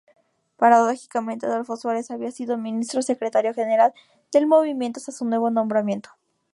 [0.57, 3.93] Paradójicamente, Adolfo Suárez había sido Ministro-Secretario general
[4.33, 6.09] del Movimiento hasta su nuevo nombramiento.